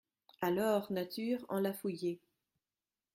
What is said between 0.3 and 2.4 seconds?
Alors, nature, on l’a fouillé.